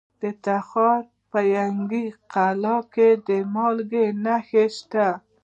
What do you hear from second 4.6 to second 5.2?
شته.